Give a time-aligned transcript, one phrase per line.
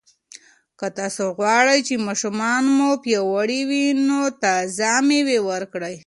[0.79, 5.95] که تاسو غواړئ چې ماشومان مو پیاوړي وي، نو تازه مېوه ورکړئ.